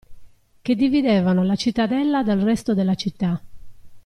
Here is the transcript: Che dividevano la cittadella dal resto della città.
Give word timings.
Che 0.63 0.73
dividevano 0.75 1.43
la 1.43 1.55
cittadella 1.55 2.23
dal 2.23 2.39
resto 2.39 2.73
della 2.73 2.95
città. 2.95 3.39